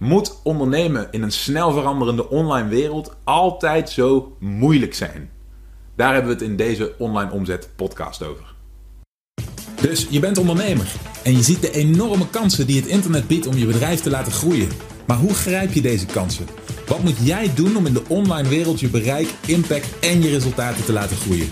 [0.00, 5.30] Moet ondernemen in een snel veranderende online wereld altijd zo moeilijk zijn?
[5.96, 8.54] Daar hebben we het in deze online omzet podcast over.
[9.80, 10.92] Dus je bent ondernemer
[11.22, 14.32] en je ziet de enorme kansen die het internet biedt om je bedrijf te laten
[14.32, 14.68] groeien.
[15.06, 16.46] Maar hoe grijp je deze kansen?
[16.86, 20.84] Wat moet jij doen om in de online wereld je bereik, impact en je resultaten
[20.84, 21.48] te laten groeien?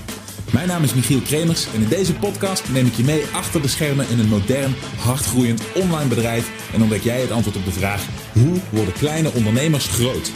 [0.52, 3.68] Mijn naam is Michiel Kremers en in deze podcast neem ik je mee achter de
[3.68, 8.06] schermen in een modern, hardgroeiend online bedrijf en ontdek jij het antwoord op de vraag:
[8.38, 10.32] hoe worden kleine ondernemers groot?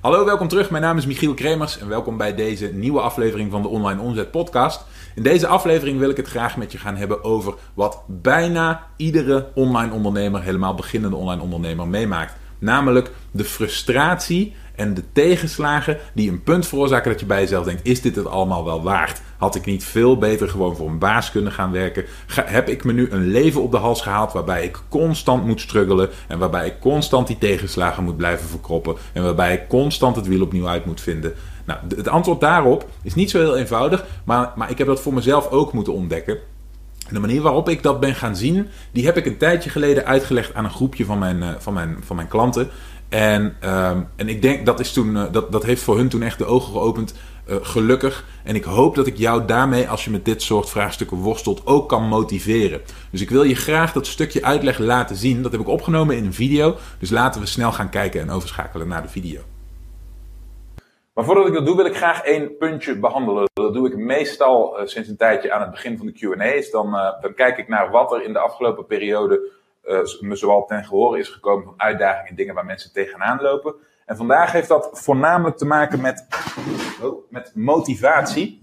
[0.00, 0.70] Hallo, welkom terug.
[0.70, 4.30] Mijn naam is Michiel Kremers en welkom bij deze nieuwe aflevering van de Online Omzet
[4.30, 4.84] Podcast.
[5.14, 9.48] In deze aflevering wil ik het graag met je gaan hebben over wat bijna iedere
[9.54, 12.34] online ondernemer, helemaal beginnende online ondernemer, meemaakt.
[12.58, 17.86] Namelijk de frustratie en de tegenslagen die een punt veroorzaken dat je bij jezelf denkt:
[17.86, 19.20] is dit het allemaal wel waard?
[19.42, 22.04] Had ik niet veel beter gewoon voor een baas kunnen gaan werken?
[22.34, 26.10] heb ik me nu een leven op de hals gehaald waarbij ik constant moet struggelen
[26.28, 30.42] en waarbij ik constant die tegenslagen moet blijven verkroppen en waarbij ik constant het wiel
[30.42, 31.34] opnieuw uit moet vinden?
[31.64, 35.14] Nou, het antwoord daarop is niet zo heel eenvoudig, maar, maar ik heb dat voor
[35.14, 36.38] mezelf ook moeten ontdekken.
[37.08, 40.04] En de manier waarop ik dat ben gaan zien, die heb ik een tijdje geleden
[40.04, 42.68] uitgelegd aan een groepje van mijn, eh, van mijn, van mijn klanten.
[43.12, 46.22] En, ehm, en ik denk dat, is toen, uh, dat, dat heeft voor hun toen
[46.22, 47.14] echt de ogen geopend.
[47.48, 48.24] Uh, gelukkig.
[48.44, 51.88] En ik hoop dat ik jou daarmee, als je met dit soort vraagstukken worstelt, ook
[51.88, 52.80] kan motiveren.
[53.10, 55.42] Dus ik wil je graag dat stukje uitleg laten zien.
[55.42, 56.76] Dat heb ik opgenomen in een video.
[56.98, 59.40] Dus laten we snel gaan kijken en overschakelen naar de video.
[61.14, 63.44] Maar voordat ik dat doe, wil ik graag één puntje behandelen.
[63.52, 66.70] Dat doe ik meestal uh, sinds een tijdje aan het begin van de QA's.
[66.70, 66.90] Dan,
[67.20, 69.60] dan kijk ik naar wat er in de afgelopen periode
[70.20, 73.74] me zoal ten gehore is gekomen van uitdagingen en dingen waar mensen tegenaan lopen.
[74.06, 76.26] En vandaag heeft dat voornamelijk te maken met,
[77.02, 78.62] oh, met motivatie.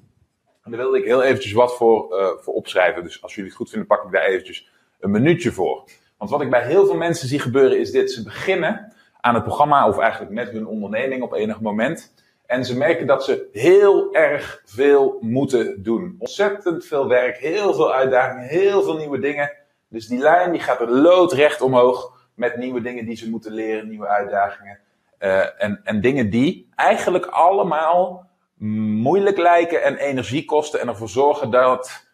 [0.63, 3.03] En daar wilde ik heel eventjes wat voor, uh, voor opschrijven.
[3.03, 5.83] Dus als jullie het goed vinden, pak ik daar eventjes een minuutje voor.
[6.17, 8.11] Want wat ik bij heel veel mensen zie gebeuren is dit.
[8.11, 12.13] Ze beginnen aan het programma of eigenlijk met hun onderneming op enig moment.
[12.45, 16.15] En ze merken dat ze heel erg veel moeten doen.
[16.19, 19.52] Ontzettend veel werk, heel veel uitdagingen, heel veel nieuwe dingen.
[19.89, 23.88] Dus die lijn die gaat er loodrecht omhoog met nieuwe dingen die ze moeten leren,
[23.88, 24.80] nieuwe uitdagingen.
[25.20, 28.30] Uh, en, en dingen die eigenlijk allemaal
[28.60, 32.05] moeilijk lijken en energie kosten en ervoor zorgen dat,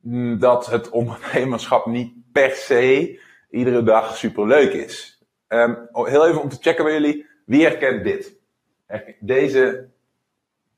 [0.00, 3.20] mm, dat het ondernemerschap niet per se
[3.50, 5.24] iedere dag superleuk is.
[5.48, 8.36] Um, heel even om te checken bij jullie, wie herkent dit?
[9.20, 9.88] Deze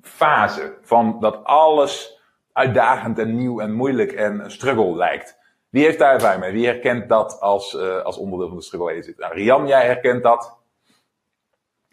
[0.00, 2.20] fase van dat alles
[2.52, 5.38] uitdagend en nieuw en moeilijk en struggle lijkt.
[5.68, 6.52] Wie heeft daar ervaring mee?
[6.52, 9.18] Wie herkent dat als, uh, als onderdeel van de struggle agent?
[9.18, 10.58] Nou, Rian, jij herkent dat.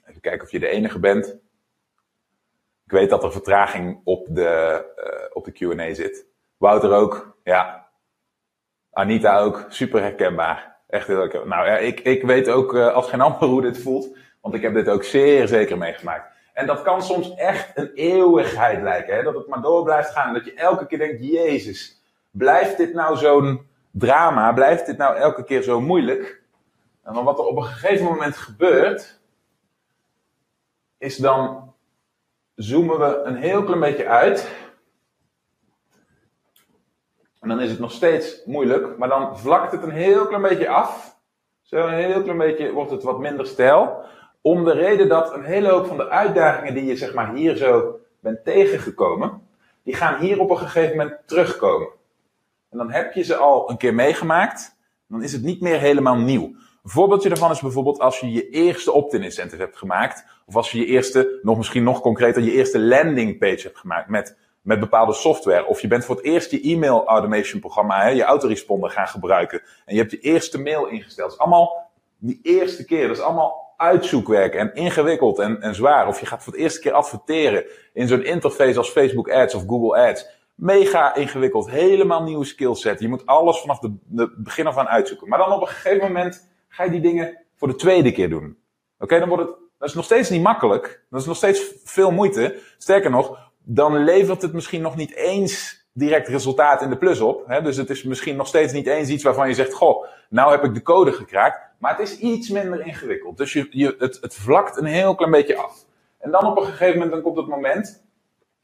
[0.06, 1.28] Even kijken of je de enige bent.
[2.86, 6.26] Ik weet dat er vertraging op de, uh, op de Q&A zit.
[6.58, 7.88] Wouter ook, ja.
[8.92, 10.78] Anita ook, super herkenbaar.
[10.88, 11.50] Echt heel herkenbaar.
[11.50, 14.18] Nou ja, ik, ik weet ook uh, als geen ander hoe dit voelt.
[14.42, 16.34] Want ik heb dit ook zeer zeker meegemaakt.
[16.54, 19.16] En dat kan soms echt een eeuwigheid lijken.
[19.16, 19.24] Hè?
[19.24, 20.34] Dat het maar door blijft gaan.
[20.34, 22.02] Dat je elke keer denkt, Jezus
[22.38, 24.54] blijft dit nou zo'n drama?
[24.54, 26.44] Blijft dit nou elke keer zo moeilijk?
[27.04, 29.20] En wat er op een gegeven moment gebeurt,
[30.98, 31.74] is dan
[32.56, 34.50] zoomen we een heel klein beetje uit.
[37.40, 40.70] En dan is het nog steeds moeilijk, maar dan vlakt het een heel klein beetje
[40.70, 41.20] af.
[41.62, 44.04] Zo een heel klein beetje wordt het wat minder stijl.
[44.42, 47.56] Om de reden dat een hele hoop van de uitdagingen die je zeg maar hier
[47.56, 49.48] zo bent tegengekomen,
[49.84, 51.88] die gaan hier op een gegeven moment terugkomen.
[52.76, 54.78] En dan heb je ze al een keer meegemaakt.
[55.08, 56.44] Dan is het niet meer helemaal nieuw.
[56.44, 60.26] Een voorbeeldje daarvan is bijvoorbeeld als je je eerste opt-in incentive hebt gemaakt.
[60.46, 64.10] Of als je je eerste, nog misschien nog concreter, je eerste landing page hebt gemaakt
[64.10, 65.66] met, met bepaalde software.
[65.66, 69.62] Of je bent voor het eerst je e-mail automation programma, hè, je autoresponder gaan gebruiken.
[69.86, 71.30] En je hebt je eerste mail ingesteld.
[71.30, 73.08] Dat is allemaal die eerste keer.
[73.08, 76.08] Dat is allemaal uitzoekwerk en ingewikkeld en, en zwaar.
[76.08, 79.64] Of je gaat voor het eerste keer adverteren in zo'n interface als Facebook Ads of
[79.68, 80.26] Google Ads.
[80.56, 83.00] Mega ingewikkeld, helemaal nieuwe skillset.
[83.00, 85.30] Je moet alles vanaf de, begin af aan uitzoeken.
[85.30, 88.58] Maar dan op een gegeven moment ga je die dingen voor de tweede keer doen.
[89.00, 91.04] Oké, dan wordt het, dat is nog steeds niet makkelijk.
[91.10, 92.60] Dat is nog steeds veel moeite.
[92.78, 97.48] Sterker nog, dan levert het misschien nog niet eens direct resultaat in de plus op.
[97.48, 97.62] Hè?
[97.62, 100.64] Dus het is misschien nog steeds niet eens iets waarvan je zegt, goh, nou heb
[100.64, 101.60] ik de code gekraakt.
[101.80, 103.38] Maar het is iets minder ingewikkeld.
[103.38, 105.86] Dus je, je, het, het vlakt een heel klein beetje af.
[106.20, 108.04] En dan op een gegeven moment dan komt het moment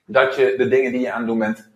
[0.06, 1.71] dat je de dingen die je aan het doen bent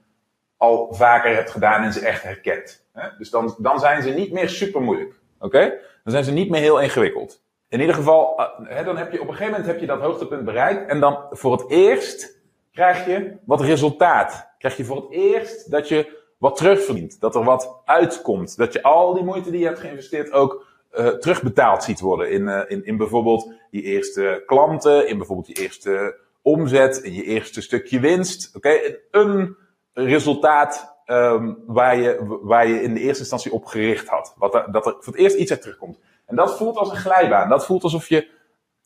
[0.57, 2.86] al vaker hebt gedaan en ze echt herkent.
[3.18, 5.13] Dus dan, dan zijn ze niet meer super moeilijk.
[5.40, 5.60] Oké?
[6.04, 7.44] Dan zijn ze niet meer heel ingewikkeld.
[7.69, 10.46] In ieder geval, uh, dan heb je op een gegeven moment heb je dat hoogtepunt
[10.46, 10.90] bereikt.
[10.90, 12.40] En dan voor het eerst
[12.72, 14.54] krijg je wat resultaat.
[14.57, 17.19] Krijg je voor het eerst dat je wat terugverdient.
[17.19, 18.57] Dat er wat uitkomt.
[18.57, 22.31] Dat je al die moeite die je hebt geïnvesteerd ook uh, terugbetaald ziet worden.
[22.31, 27.24] In, uh, in, in bijvoorbeeld je eerste klanten, in bijvoorbeeld je eerste omzet, in je
[27.24, 28.56] eerste stukje winst.
[28.56, 28.98] Oké?
[29.12, 29.57] Een
[29.95, 34.33] resultaat um, waar, je, waar je in de eerste instantie op gericht had.
[34.38, 36.00] Wat er, dat er voor het eerst iets uit terugkomt.
[36.25, 37.50] En dat voelt als een glijbaan.
[37.50, 38.27] Dat voelt alsof je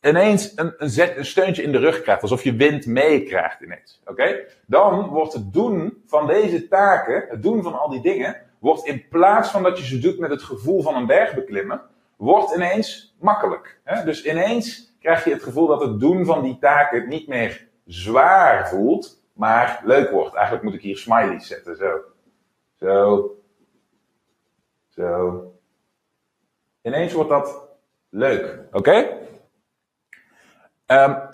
[0.01, 2.21] ineens een, een, zet, een steuntje in de rug krijgt.
[2.21, 4.01] Alsof je wind meekrijgt ineens.
[4.05, 4.39] Oké?
[4.65, 9.07] Dan wordt het doen van deze taken, het doen van al die dingen, wordt in
[9.09, 11.81] plaats van dat je ze doet met het gevoel van een berg beklimmen,
[12.17, 13.79] wordt ineens makkelijk.
[13.83, 14.03] Hè?
[14.03, 18.69] Dus ineens krijg je het gevoel dat het doen van die taken niet meer zwaar
[18.69, 20.33] voelt, maar leuk wordt.
[20.35, 21.99] Eigenlijk moet ik hier smileys zetten, zo.
[22.75, 23.29] Zo.
[24.87, 25.43] Zo.
[26.81, 27.67] Ineens wordt dat
[28.09, 29.17] leuk, oké?
[30.87, 31.29] Um,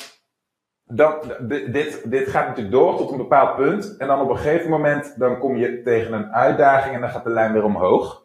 [0.84, 3.98] dan, dit, dit gaat natuurlijk door tot een bepaald punt.
[3.98, 7.24] En dan op een gegeven moment dan kom je tegen een uitdaging en dan gaat
[7.24, 8.24] de lijn weer omhoog.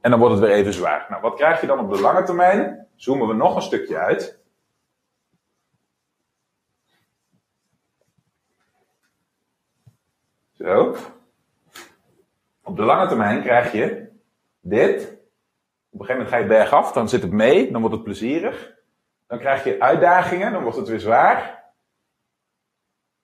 [0.00, 1.06] En dan wordt het weer even zwaar.
[1.08, 2.86] Nou, wat krijg je dan op de lange termijn?
[2.94, 4.44] Zoomen we nog een stukje uit.
[10.66, 10.96] Zo.
[12.62, 14.08] Op de lange termijn krijg je
[14.60, 15.02] dit.
[15.90, 18.74] Op een gegeven moment ga je bergaf, dan zit het mee, dan wordt het plezierig.
[19.26, 21.64] Dan krijg je uitdagingen, dan wordt het weer zwaar.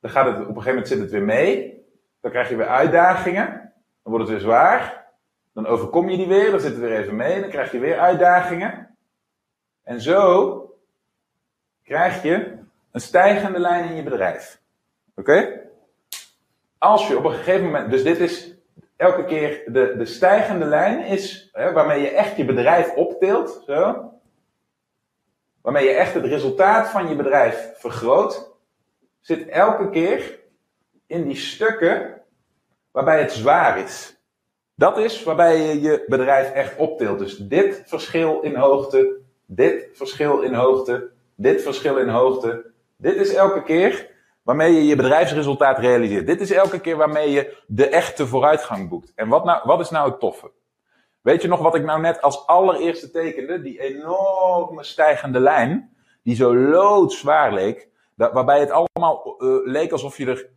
[0.01, 1.85] Dan gaat het, op een gegeven moment zit het weer mee.
[2.21, 3.73] Dan krijg je weer uitdagingen.
[4.03, 5.07] Dan wordt het weer zwaar.
[5.53, 7.41] Dan overkom je die weer, dan zit het weer even mee.
[7.41, 8.97] Dan krijg je weer uitdagingen.
[9.83, 10.77] En zo
[11.83, 12.59] krijg je
[12.91, 14.61] een stijgende lijn in je bedrijf.
[15.15, 15.71] Oké?
[16.83, 18.55] Als je op een gegeven moment, dus dit is
[18.97, 23.63] elke keer de, de stijgende lijn is hè, waarmee je echt je bedrijf optilt.
[23.67, 24.11] Zo
[25.61, 28.51] waarmee je echt het resultaat van je bedrijf vergroot,
[29.21, 30.41] zit elke keer
[31.07, 32.21] in die stukken
[32.91, 34.17] waarbij het zwaar is.
[34.75, 37.19] Dat is waarbij je je bedrijf echt optilt.
[37.19, 42.71] Dus dit verschil in hoogte, dit verschil in hoogte, dit verschil in hoogte.
[42.97, 44.11] Dit is elke keer
[44.43, 46.27] waarmee je je bedrijfsresultaat realiseert.
[46.27, 49.13] Dit is elke keer waarmee je de echte vooruitgang boekt.
[49.15, 50.51] En wat, nou, wat is nou het toffe?
[51.21, 53.63] Weet je nog wat ik nou net als allereerste tekende?
[53.63, 60.27] Die enorme stijgende lijn, die zo loodzwaar leek, waarbij het allemaal uh, leek alsof je
[60.27, 60.49] er,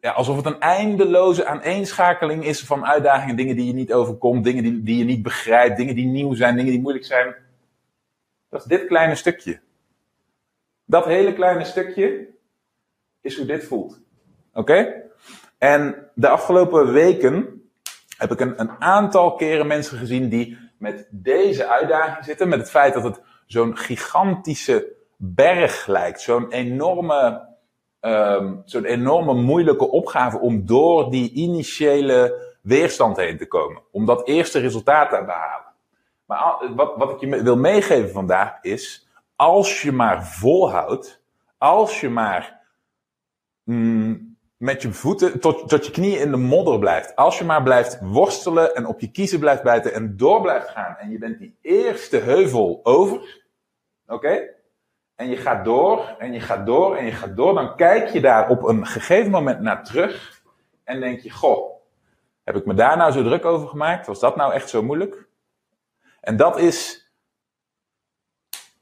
[0.00, 4.62] ja, alsof het een eindeloze aaneenschakeling is van uitdagingen, dingen die je niet overkomt, dingen
[4.62, 7.34] die, die je niet begrijpt, dingen die nieuw zijn, dingen die moeilijk zijn.
[8.48, 9.60] Dat is dit kleine stukje.
[10.84, 12.28] Dat hele kleine stukje
[13.28, 14.00] is hoe dit voelt.
[14.52, 15.02] Oké?
[15.58, 17.62] En de afgelopen weken
[18.16, 22.48] heb ik een, een aantal keren mensen gezien die met deze uitdaging zitten.
[22.48, 26.20] Met het feit dat het zo'n gigantische berg lijkt.
[26.20, 27.48] Zo'n enorme,
[28.00, 33.82] um, zo'n enorme moeilijke opgave om door die initiële weerstand heen te komen.
[33.90, 35.66] Om dat eerste resultaat te behalen.
[36.26, 41.22] Maar wat, wat ik je wil meegeven vandaag is, als je maar volhoudt,
[41.58, 42.57] als je maar
[43.68, 47.16] mm, met je voeten tot, tot je knieën in de modder blijft.
[47.16, 50.96] Als je maar blijft worstelen en op je kiezen blijft bijten en door blijft gaan.
[50.96, 53.42] En je bent die eerste heuvel over.
[54.06, 54.40] Oké?
[55.14, 57.54] En je gaat door en je gaat door en je gaat door.
[57.54, 60.42] Dan kijk je daar op een gegeven moment naar terug.
[60.84, 61.70] En denk je, goh,
[62.44, 64.06] heb ik me daar nou zo druk over gemaakt?
[64.06, 65.26] Was dat nou echt zo moeilijk?
[66.20, 67.08] En dat is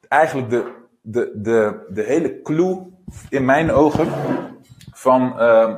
[0.09, 2.87] eigenlijk de, de, de, de hele clue
[3.29, 4.09] in mijn ogen
[5.07, 5.77] van, uh,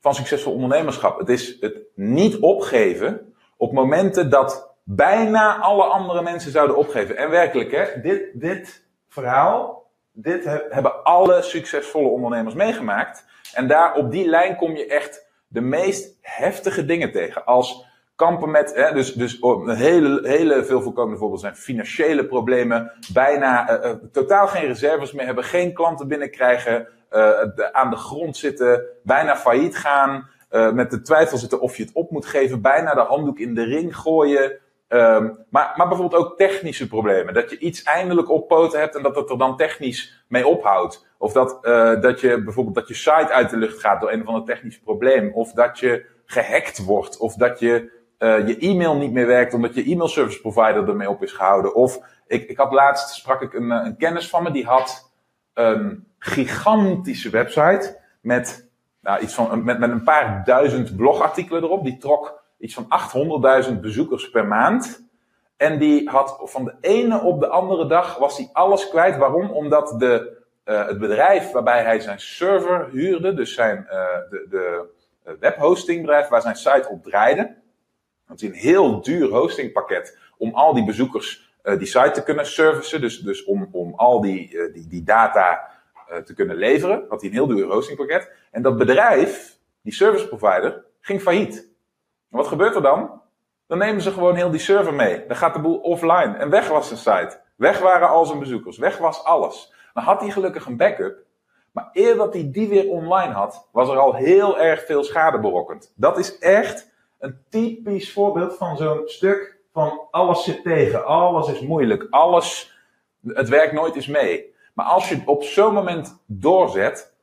[0.00, 1.18] van succesvol ondernemerschap.
[1.18, 7.16] Het is het niet opgeven op momenten dat bijna alle andere mensen zouden opgeven.
[7.16, 13.24] En werkelijk, hè, dit, dit verhaal, dit hebben alle succesvolle ondernemers meegemaakt.
[13.54, 17.44] En daar op die lijn kom je echt de meest heftige dingen tegen.
[17.44, 17.85] Als
[18.16, 23.70] kampen met, hè, dus, dus een hele, hele veel voorkomende voorbeelden zijn financiële problemen, bijna
[23.84, 27.40] uh, uh, totaal geen reserves meer hebben, geen klanten binnenkrijgen, uh,
[27.72, 30.28] aan de grond zitten, bijna failliet gaan,
[30.72, 33.64] met de twijfel zitten of je het op moet geven, bijna de handdoek in de
[33.64, 34.58] ring gooien.
[34.88, 37.34] Um, maar, maar bijvoorbeeld ook technische problemen.
[37.34, 41.06] Dat je iets eindelijk op poten hebt en dat het er dan technisch mee ophoudt.
[41.18, 41.58] Of dat,
[42.02, 44.78] dat je bijvoorbeeld dat je site uit de lucht gaat door een of ander technisch
[44.78, 45.34] probleem.
[45.34, 47.18] Of dat je gehackt wordt.
[47.18, 51.10] Of dat je uh, je e-mail niet meer werkt omdat je e-mail service provider ermee
[51.10, 51.74] op is gehouden.
[51.74, 55.12] Of ik, ik had laatst sprak ik een, een kennis van me die had
[55.54, 58.68] een gigantische website met,
[59.00, 61.84] nou, iets van, met, met een paar duizend blogartikelen erop.
[61.84, 62.86] Die trok iets van
[63.68, 65.04] 800.000 bezoekers per maand.
[65.56, 69.16] En die had van de ene op de andere dag was hij alles kwijt.
[69.16, 69.50] Waarom?
[69.50, 73.90] Omdat de, uh, het bedrijf waarbij hij zijn server huurde, dus zijn, uh,
[74.30, 74.94] de, de,
[75.40, 77.54] webhostingbedrijf waar zijn site op draaide.
[78.26, 83.00] Dat is een heel duur hostingpakket om al die bezoekers die site te kunnen servicen.
[83.00, 85.70] Dus, dus om, om al die, die, die data
[86.24, 87.04] te kunnen leveren.
[87.08, 88.32] Had hij een heel duur hostingpakket.
[88.50, 91.68] En dat bedrijf, die service provider, ging failliet.
[92.30, 93.22] En wat gebeurt er dan?
[93.66, 95.26] Dan nemen ze gewoon heel die server mee.
[95.26, 96.36] Dan gaat de boel offline.
[96.36, 97.40] En weg was zijn site.
[97.56, 98.78] Weg waren al zijn bezoekers.
[98.78, 99.72] Weg was alles.
[99.94, 101.24] Dan had hij gelukkig een backup.
[101.72, 105.40] Maar eer dat hij die weer online had, was er al heel erg veel schade
[105.40, 105.92] berokkend.
[105.96, 111.60] Dat is echt een typisch voorbeeld van zo'n stuk van alles zit tegen, alles is
[111.60, 112.78] moeilijk, alles,
[113.26, 114.54] het werkt nooit eens mee.
[114.74, 117.14] Maar als je op zo'n moment doorzet,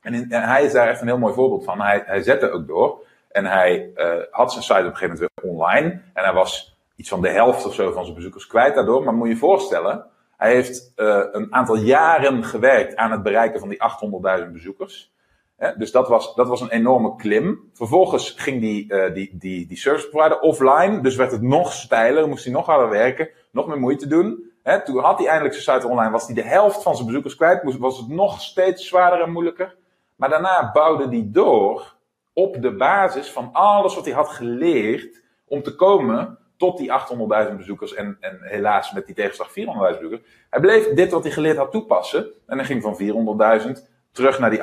[0.00, 3.06] en, hij is daar echt een heel mooi voorbeeld van, hij, hij zette ook door,
[3.28, 7.08] en hij uh, had zijn site op een gegeven moment online, en hij was iets
[7.08, 10.04] van de helft of zo van zijn bezoekers kwijt daardoor, maar moet je je voorstellen,
[10.36, 13.78] hij heeft uh, een aantal jaren gewerkt aan het bereiken van die
[14.44, 15.12] 800.000 bezoekers.
[15.76, 17.70] Dus dat was, dat was een enorme klim.
[17.72, 21.00] Vervolgens ging die, uh, die, die, die service provider offline.
[21.00, 22.28] Dus werd het nog steiler.
[22.28, 23.28] Moest hij nog harder werken.
[23.50, 24.50] Nog meer moeite doen.
[24.84, 26.10] toen had hij eindelijk zijn site online.
[26.10, 27.62] Was hij de helft van zijn bezoekers kwijt.
[27.62, 29.76] Moest, was het nog steeds zwaarder en moeilijker.
[30.16, 31.94] Maar daarna bouwde hij door
[32.32, 35.22] op de basis van alles wat hij had geleerd.
[35.44, 36.90] Om te komen tot die
[37.48, 39.54] 800.000 bezoekers en, en helaas met die tegenslag 400.000
[40.00, 40.20] bezoekers.
[40.50, 42.98] Hij bleef dit wat hij geleerd had toepassen en hij ging van
[43.76, 44.60] 400.000 terug naar die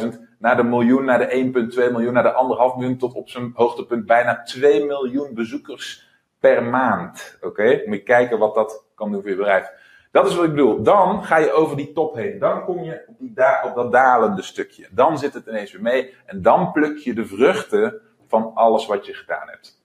[0.00, 1.52] 800.000, naar de miljoen, naar de
[1.86, 6.08] 1,2 miljoen, naar de 1,5 miljoen, tot op zijn hoogtepunt bijna 2 miljoen bezoekers
[6.38, 7.38] per maand.
[7.40, 9.70] Oké, moet je kijken wat dat kan doen voor je bedrijf.
[10.10, 10.82] Dat is wat ik bedoel.
[10.82, 12.38] Dan ga je over die top heen.
[12.38, 13.34] Dan kom je op, die
[13.64, 14.88] op dat dalende stukje.
[14.90, 16.14] Dan zit het ineens weer mee.
[16.26, 19.82] En dan pluk je de vruchten van alles wat je gedaan hebt.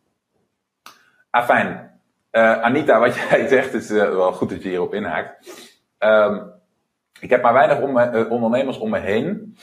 [1.29, 1.99] Afijn.
[2.31, 5.49] Uh, Anita, wat jij zegt is uh, wel goed dat je hierop inhaakt.
[5.99, 6.53] Um,
[7.19, 9.57] ik heb maar weinig om me, uh, ondernemers om me heen.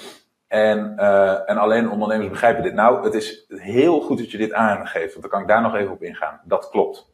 [0.47, 0.99] En,
[1.47, 2.75] en alleen ondernemers begrijpen dit.
[2.75, 5.75] Nou, het is heel goed dat je dit aangeeft, want dan kan ik daar nog
[5.75, 6.41] even op ingaan.
[6.45, 7.11] Dat klopt.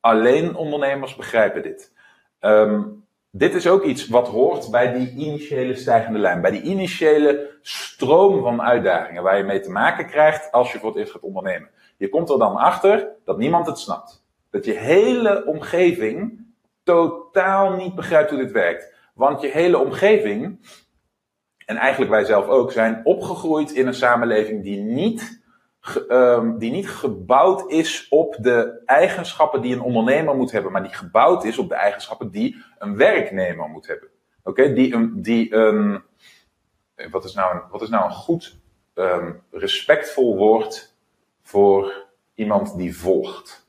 [0.00, 1.92] Alleen ondernemers begrijpen dit.
[2.40, 6.40] Um, dit is ook iets wat hoort bij die initiële stijgende lijn.
[6.40, 10.88] Bij die initiële stroom van uitdagingen waar je mee te maken krijgt als je voor
[10.88, 11.68] het eerst gaat ondernemen.
[11.96, 14.24] Je komt er dan achter dat niemand het snapt.
[14.50, 16.46] Dat je hele omgeving
[16.82, 18.94] totaal niet begrijpt hoe dit werkt.
[19.18, 20.58] Want je hele omgeving,
[21.64, 25.42] en eigenlijk wij zelf ook, zijn opgegroeid in een samenleving die niet,
[26.08, 30.94] um, die niet gebouwd is op de eigenschappen die een ondernemer moet hebben, maar die
[30.94, 34.08] gebouwd is op de eigenschappen die een werknemer moet hebben.
[34.42, 36.02] Oké, die een, die een,
[37.10, 38.58] wat is nou een, wat is nou een goed,
[38.94, 40.94] um, respectvol woord
[41.42, 43.67] voor iemand die volgt.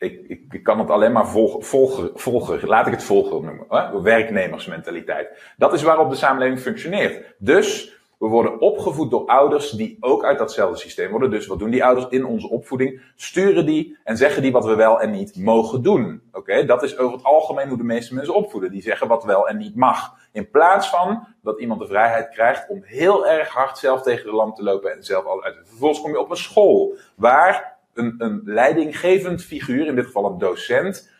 [0.00, 3.66] Ik, ik, ik kan het alleen maar volgen, volgen, volgen, laat ik het volgen noemen.
[3.68, 4.02] Hè?
[4.02, 5.52] Werknemersmentaliteit.
[5.56, 7.34] Dat is waarop de samenleving functioneert.
[7.38, 11.30] Dus we worden opgevoed door ouders die ook uit datzelfde systeem worden.
[11.30, 13.02] Dus wat doen die ouders in onze opvoeding?
[13.16, 16.22] Sturen die en zeggen die wat we wel en niet mogen doen.
[16.32, 18.70] Oké, dat is over het algemeen hoe de meeste mensen opvoeden.
[18.70, 20.14] Die zeggen wat wel en niet mag.
[20.32, 24.36] In plaats van dat iemand de vrijheid krijgt om heel erg hard zelf tegen de
[24.36, 25.56] lamp te lopen en zelf al uit.
[25.64, 30.38] Vervolgens kom je op een school waar een, een leidinggevend figuur, in dit geval een
[30.38, 31.10] docent,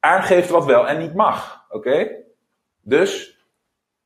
[0.00, 1.64] aangeeft wat wel en niet mag.
[1.70, 2.08] Oké?
[2.82, 3.38] Dus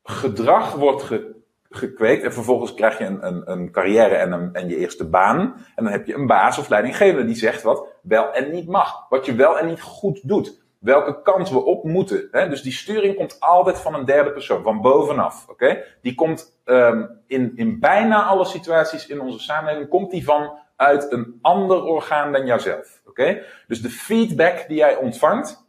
[0.02, 1.38] gedrag wordt ge
[1.70, 2.22] gekweekt.
[2.22, 5.66] En vervolgens krijg je een, een, een carrière en, een, en je eerste baan.
[5.74, 9.06] En dan heb je een baas of leidinggevende die zegt wat wel en niet mag.
[9.08, 10.58] Wat je wel en niet goed doet.
[10.78, 12.28] Welke kant we op moeten.
[12.30, 12.48] Hè?
[12.48, 15.48] Dus die sturing komt altijd van een derde persoon, van bovenaf.
[15.48, 15.84] Oké?
[16.02, 21.12] Die komt um, in, in bijna alle situaties in onze samenleving, komt die van uit
[21.12, 23.00] een ander orgaan dan jouzelf.
[23.06, 23.42] Oké?
[23.66, 25.66] Dus de feedback die jij ontvangt,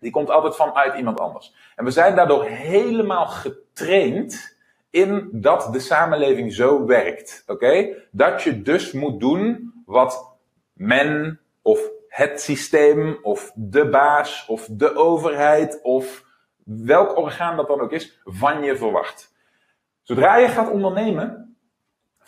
[0.00, 1.54] die komt altijd vanuit iemand anders.
[1.76, 4.56] En we zijn daardoor helemaal getraind
[4.90, 7.44] in dat de samenleving zo werkt.
[7.46, 7.94] Oké?
[8.10, 10.36] Dat je dus moet doen wat
[10.72, 16.24] men of het systeem of de baas of de overheid of
[16.64, 19.34] welk orgaan dat dan ook is, van je verwacht.
[20.02, 21.47] Zodra je gaat ondernemen,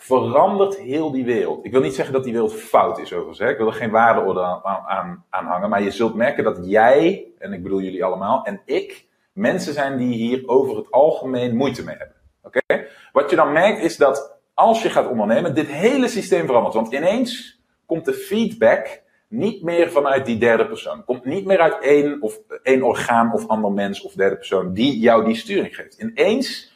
[0.03, 1.65] verandert heel die wereld.
[1.65, 3.39] Ik wil niet zeggen dat die wereld fout is overigens.
[3.39, 3.49] Hè?
[3.49, 5.69] Ik wil er geen waardeorde aan, aan, aan hangen.
[5.69, 9.97] Maar je zult merken dat jij, en ik bedoel jullie allemaal, en ik, mensen zijn
[9.97, 12.15] die hier over het algemeen moeite mee hebben.
[12.43, 12.87] Oké?
[13.11, 16.73] Wat je dan merkt is dat als je gaat ondernemen, dit hele systeem verandert.
[16.73, 21.03] Want ineens komt de feedback niet meer vanuit die derde persoon.
[21.05, 24.99] Komt niet meer uit één, of, één orgaan of ander mens of derde persoon die
[24.99, 25.99] jou die sturing geeft.
[25.99, 26.70] Ineens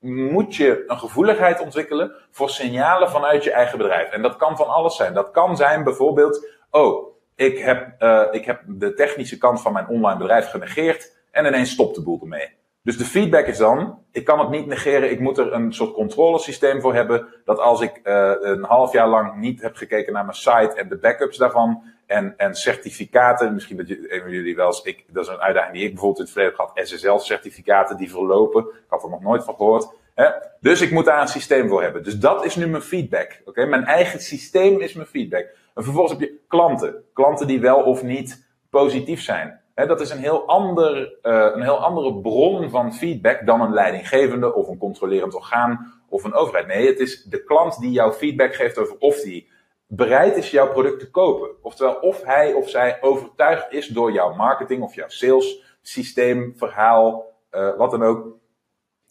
[0.00, 4.10] moet je een gevoeligheid ontwikkelen voor signalen vanuit je eigen bedrijf.
[4.10, 5.14] En dat kan van alles zijn.
[5.14, 9.88] Dat kan zijn bijvoorbeeld, oh, ik heb, uh, ik heb de technische kant van mijn
[9.88, 12.58] online bedrijf genegeerd en ineens stopt de boel ermee.
[12.82, 15.92] Dus de feedback is dan, ik kan het niet negeren, ik moet er een soort
[15.92, 20.24] controlesysteem voor hebben, dat als ik uh, een half jaar lang niet heb gekeken naar
[20.24, 25.04] mijn site en de backups daarvan, en, en certificaten, misschien dat jullie wel eens, ik,
[25.08, 28.84] dat is een uitdaging die ik bijvoorbeeld in het verleden had, SSL-certificaten die verlopen, ik
[28.88, 29.88] had er nog nooit van gehoord.
[30.14, 30.30] Hè?
[30.60, 32.02] Dus ik moet daar een systeem voor hebben.
[32.02, 33.40] Dus dat is nu mijn feedback.
[33.44, 35.46] Oké, Mijn eigen systeem is mijn feedback.
[35.74, 37.04] En vervolgens heb je klanten.
[37.12, 41.84] Klanten die wel of niet positief zijn dat is een heel, ander, uh, een heel
[41.84, 46.66] andere bron van feedback dan een leidinggevende of een controlerend orgaan of een overheid.
[46.66, 49.50] Nee, het is de klant die jouw feedback geeft over of die
[49.92, 51.50] bereid is jouw product te kopen.
[51.62, 57.24] Oftewel, of hij of zij overtuigd is door jouw marketing of jouw sales systeem, verhaal,
[57.52, 58.38] uh, wat dan ook.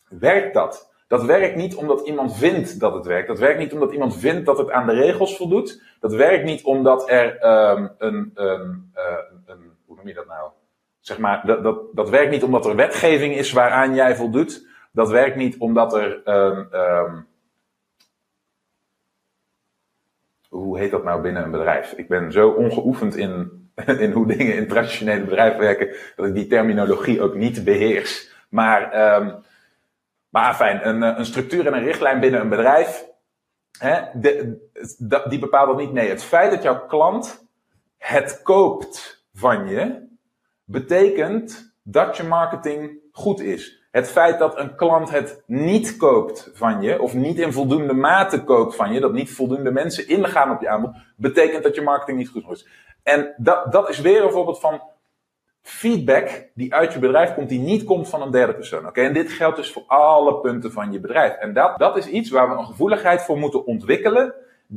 [0.09, 0.93] Werkt dat?
[1.07, 3.27] Dat werkt niet omdat iemand vindt dat het werkt.
[3.27, 5.83] Dat werkt niet omdat iemand vindt dat het aan de regels voldoet.
[5.99, 8.59] Dat werkt niet omdat er um, een, uh,
[9.45, 10.49] een, hoe noem je dat nou?
[10.99, 14.67] Zeg maar, dat, dat, dat werkt niet omdat er wetgeving is waaraan jij voldoet.
[14.91, 16.21] Dat werkt niet omdat er.
[16.27, 17.27] Um, um,
[20.49, 21.91] hoe heet dat nou binnen een bedrijf?
[21.91, 23.51] Ik ben zo ongeoefend in,
[24.05, 28.33] in hoe dingen in traditionele bedrijven werken, dat ik die terminologie ook niet beheers.
[28.49, 29.35] Maar, um,
[30.29, 33.05] maar fijn, een, een structuur en een richtlijn binnen een bedrijf,
[33.79, 34.57] hè, de,
[35.29, 35.93] die bepaalt dat niet.
[35.93, 37.47] Nee, het feit dat jouw klant
[37.97, 40.07] het koopt van je,
[40.63, 43.78] betekent dat je marketing goed is.
[43.91, 48.43] Het feit dat een klant het niet koopt van je, of niet in voldoende mate
[48.43, 52.17] koopt van je, dat niet voldoende mensen ingaan op je aanbod, betekent dat je marketing
[52.17, 52.67] niet goed is.
[53.03, 54.81] En dat, dat is weer een voorbeeld van
[55.61, 58.87] feedback die uit je bedrijf komt, die niet komt van een derde persoon.
[58.87, 61.33] Oké, en dit geldt dus voor alle punten van je bedrijf.
[61.33, 64.33] En dat, dat is iets waar we een gevoeligheid voor moeten ontwikkelen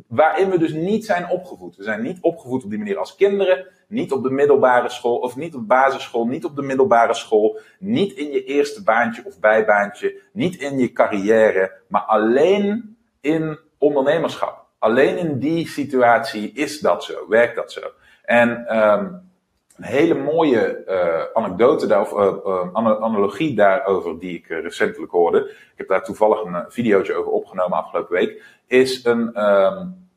[0.08, 1.76] waarin we dus niet zijn opgevoed.
[1.76, 5.36] We zijn niet opgevoed op die manier als kinderen, niet op de middelbare school, of
[5.36, 10.20] niet op basisschool, niet op de middelbare school, niet in je eerste baantje of bijbaantje,
[10.32, 14.66] niet in je carrière, maar alleen in ondernemerschap.
[14.78, 17.80] Alleen in die situatie is dat zo, werkt dat zo.
[18.24, 19.30] En um,
[19.76, 25.38] een hele mooie uh, anekdote daar, of uh, uh, analogie daarover die ik recentelijk hoorde.
[25.50, 28.42] Ik heb daar toevallig een videootje over opgenomen afgelopen week.
[28.66, 30.08] Is een, um,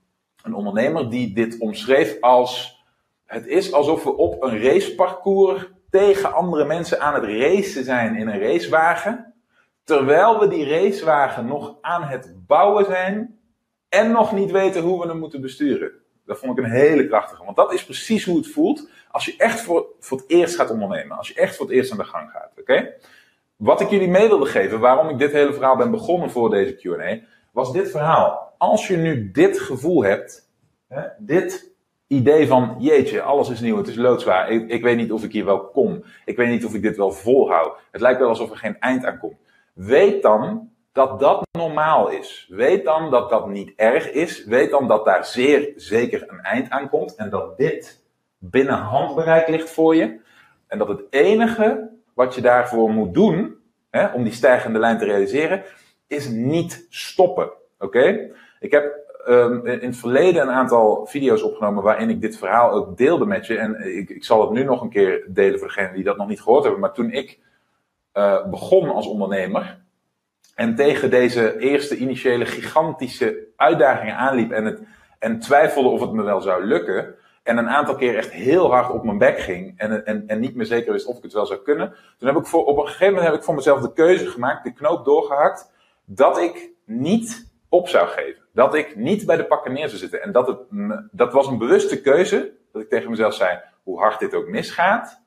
[0.43, 2.74] een ondernemer die dit omschreef als:
[3.25, 8.27] Het is alsof we op een raceparcours tegen andere mensen aan het racen zijn in
[8.27, 9.33] een racewagen.
[9.83, 13.39] Terwijl we die racewagen nog aan het bouwen zijn
[13.89, 15.91] en nog niet weten hoe we hem moeten besturen.
[16.25, 19.35] Dat vond ik een hele krachtige, want dat is precies hoe het voelt als je
[19.37, 21.17] echt voor, voor het eerst gaat ondernemen.
[21.17, 22.51] Als je echt voor het eerst aan de gang gaat.
[22.59, 22.93] Oké?
[23.55, 26.75] Wat ik jullie mee wilde geven, waarom ik dit hele verhaal ben begonnen voor deze
[26.75, 27.19] QA,
[27.51, 28.53] was dit verhaal.
[28.57, 30.49] Als je nu dit gevoel hebt,
[30.87, 31.74] hè, dit
[32.07, 35.31] idee van, jeetje, alles is nieuw, het is loodzwaar, ik, ik weet niet of ik
[35.31, 38.49] hier wel kom, ik weet niet of ik dit wel volhoud, het lijkt wel alsof
[38.49, 39.37] er geen eind aan komt.
[39.73, 42.47] Weet dan dat dat normaal is.
[42.49, 44.45] Weet dan dat dat niet erg is.
[44.45, 48.03] Weet dan dat daar zeer zeker een eind aan komt en dat dit
[48.37, 50.19] binnen handbereik ligt voor je.
[50.67, 53.55] En dat het enige wat je daarvoor moet doen,
[53.89, 55.63] hè, om die stijgende lijn te realiseren,
[56.07, 57.51] is niet stoppen.
[57.79, 58.31] Oké?
[58.59, 62.97] Ik heb um, in het verleden een aantal video's opgenomen waarin ik dit verhaal ook
[62.97, 63.57] deelde met je.
[63.57, 66.27] En ik, ik zal het nu nog een keer delen voor degenen die dat nog
[66.27, 66.81] niet gehoord hebben.
[66.81, 67.39] Maar toen ik
[68.13, 69.83] uh, begon als ondernemer
[70.55, 74.81] en tegen deze eerste initiële gigantische uitdagingen aanliep en, het,
[75.19, 78.91] en twijfelde of het me wel zou lukken, en een aantal keer echt heel hard
[78.91, 79.79] op mijn bek ging.
[79.79, 81.95] En, en, en niet meer zeker wist of ik het wel zou kunnen.
[82.17, 84.63] Toen heb ik voor, op een gegeven moment heb ik voor mezelf de keuze gemaakt,
[84.63, 85.71] de knoop doorgehakt.
[86.05, 88.43] Dat ik niet op zou geven.
[88.53, 90.21] Dat ik niet bij de pakken neer zou zitten.
[90.21, 90.57] En dat, het,
[91.11, 92.53] dat was een bewuste keuze.
[92.71, 95.21] Dat ik tegen mezelf zei, hoe hard dit ook misgaat.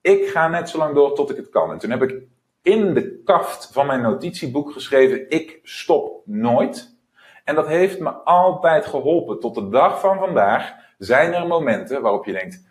[0.00, 1.70] Ik ga net zo lang door tot ik het kan.
[1.70, 2.22] En toen heb ik
[2.62, 6.96] in de kaft van mijn notitieboek geschreven, ik stop nooit.
[7.44, 12.24] En dat heeft me altijd geholpen tot de dag van vandaag zijn er momenten waarop
[12.24, 12.66] je denkt,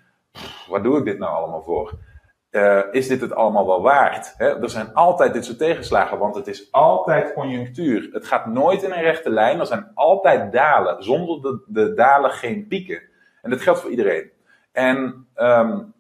[0.69, 1.93] waar doe ik dit nou allemaal voor?
[2.53, 4.33] Uh, is dit het allemaal wel waard?
[4.37, 4.61] Hè?
[4.61, 8.09] Er zijn altijd dit soort tegenslagen, want het is altijd conjunctuur.
[8.11, 9.59] Het gaat nooit in een rechte lijn.
[9.59, 11.03] Er zijn altijd dalen.
[11.03, 13.01] Zonder de, de dalen geen pieken.
[13.41, 14.31] En dat geldt voor iedereen.
[14.71, 15.93] En um,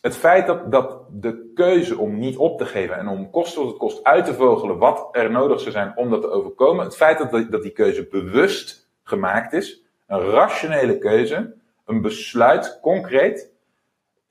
[0.00, 3.76] het feit dat, dat de keuze om niet op te geven en om kost het
[3.76, 6.84] kost uit te vogelen wat er nodig zou zijn om dat te overkomen.
[6.84, 11.54] Het feit dat, dat die keuze bewust gemaakt is, een rationele keuze,
[11.86, 13.52] een besluit, concreet,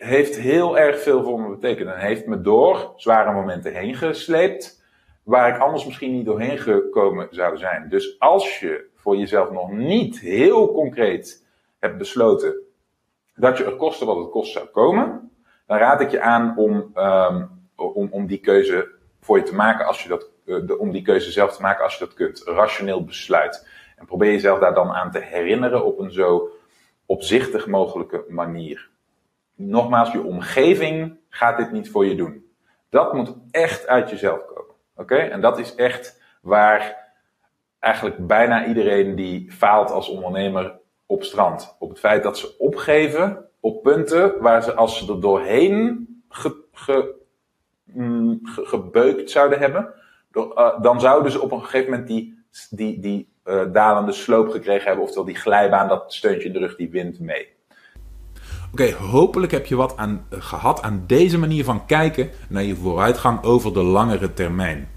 [0.04, 1.90] heeft heel erg veel voor me betekend.
[1.90, 4.84] En heeft me door zware momenten heen gesleept,
[5.24, 7.90] waar ik anders misschien niet doorheen gekomen zou zijn.
[7.90, 11.46] Dus als je voor jezelf nog niet heel concreet
[11.80, 12.56] hebt besloten
[13.36, 15.32] dat je er kosten wat het kost zou komen,
[15.68, 19.86] dan raad ik je aan om, um, om, om die keuze voor je te maken
[19.86, 22.42] als je dat, de, om die keuze zelf te maken als je dat kunt.
[22.46, 23.68] Rationeel besluit.
[23.98, 26.50] En probeer jezelf daar dan aan te herinneren op een zo
[27.06, 28.92] opzichtig mogelijke manier.
[29.56, 32.46] Nogmaals, je omgeving gaat dit niet voor je doen.
[32.90, 34.76] Dat moet echt uit jezelf komen.
[34.96, 35.16] Oké?
[35.16, 37.12] En dat is echt waar
[37.80, 41.76] eigenlijk bijna iedereen die faalt als ondernemer op strand.
[41.80, 47.16] Op het feit dat ze opgeven op punten waar ze als ze er doorheen ge,
[47.84, 49.94] mm, gebeukt zouden hebben,
[50.34, 54.86] uh, dan zouden ze op een gegeven moment die, die, die uh, dalende sloop gekregen
[54.86, 57.53] hebben, oftewel die glijbaan, dat steuntje in de rug, die wind mee.
[58.74, 62.76] Oké, hopelijk heb je wat aan, uh, gehad aan deze manier van kijken naar je
[62.76, 64.88] vooruitgang over de langere termijn.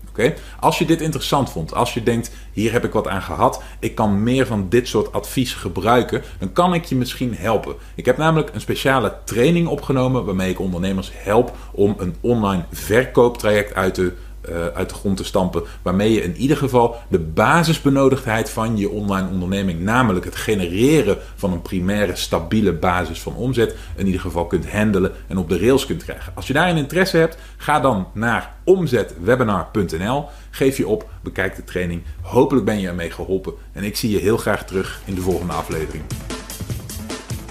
[0.60, 3.94] Als je dit interessant vond, als je denkt, hier heb ik wat aan gehad, ik
[3.94, 7.74] kan meer van dit soort advies gebruiken, dan kan ik je misschien helpen.
[7.94, 13.74] Ik heb namelijk een speciale training opgenomen waarmee ik ondernemers help om een online verkooptraject
[13.74, 14.12] uit te
[14.48, 15.62] uh, uit de grond te stampen.
[15.82, 21.52] Waarmee je in ieder geval de basisbenodigdheid van je online onderneming, namelijk het genereren van
[21.52, 25.86] een primaire stabiele basis van omzet, in ieder geval kunt handelen en op de rails
[25.86, 26.32] kunt krijgen.
[26.34, 30.28] Als je daarin interesse hebt, ga dan naar omzetwebinar.nl.
[30.50, 32.02] Geef je op, bekijk de training.
[32.20, 35.52] Hopelijk ben je ermee geholpen en ik zie je heel graag terug in de volgende
[35.52, 36.04] aflevering.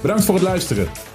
[0.02, 1.15] Bedankt voor het luisteren.